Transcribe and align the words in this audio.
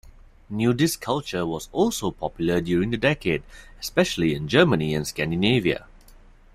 Nudist 0.49 0.99
culture 0.99 1.45
was 1.45 1.69
also 1.71 2.09
popular 2.09 2.59
during 2.59 2.89
the 2.89 2.97
decade, 2.97 3.43
especially 3.79 4.33
in 4.33 4.47
Germany 4.47 4.95
and 4.95 5.07
Scandinavia. 5.07 5.85